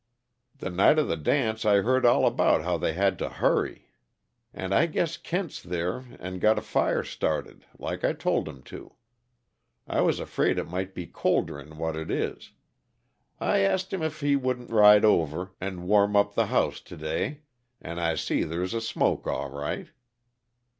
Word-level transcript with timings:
The 0.57 0.71
night 0.71 0.97
of 0.97 1.07
the 1.07 1.15
dance 1.15 1.63
I 1.63 1.81
heard 1.81 2.07
all 2.07 2.25
about 2.25 2.63
how 2.63 2.75
they 2.75 2.93
had 2.93 3.19
to 3.19 3.29
hurry. 3.29 3.91
And 4.51 4.73
I 4.73 4.87
guess 4.87 5.15
Kent's 5.15 5.61
there 5.61 6.05
an' 6.19 6.39
got 6.39 6.57
a 6.57 6.63
fire 6.63 7.03
started, 7.03 7.67
like 7.77 8.03
I 8.03 8.13
told 8.13 8.47
him 8.49 8.63
to. 8.63 8.95
I 9.85 10.01
was 10.01 10.19
afraid 10.19 10.57
it 10.57 10.63
might 10.67 10.95
be 10.95 11.05
colder'n 11.05 11.77
what 11.77 11.95
it 11.95 12.09
is. 12.09 12.49
I 13.39 13.59
asked 13.59 13.93
him 13.93 14.01
if 14.01 14.21
he 14.21 14.35
wouldn't 14.35 14.71
ride 14.71 15.05
over 15.05 15.51
an' 15.61 15.83
warm 15.83 16.15
up 16.15 16.33
the 16.33 16.47
house 16.47 16.79
t'day 16.81 17.41
and 17.79 17.99
I 18.01 18.15
see 18.15 18.41
there's 18.43 18.73
a 18.73 18.81
smoke, 18.81 19.27
all 19.27 19.51
right." 19.51 19.89